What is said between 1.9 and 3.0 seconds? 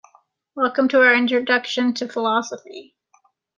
to philosophy.